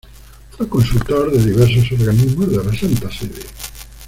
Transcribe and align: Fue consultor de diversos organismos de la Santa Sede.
Fue 0.57 0.67
consultor 0.67 1.31
de 1.31 1.45
diversos 1.51 1.91
organismos 1.91 2.49
de 2.49 2.57
la 2.63 2.73
Santa 2.73 3.11
Sede. 3.11 3.43